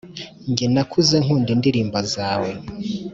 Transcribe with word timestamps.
nge 0.51 0.65
nakuze 0.73 1.15
nkunda 1.23 1.49
indirimbo 1.55 1.99
zawe, 2.13 2.49